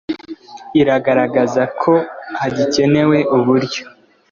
[0.81, 1.93] iragaragaza ko
[2.39, 3.83] hagikenewe uburyo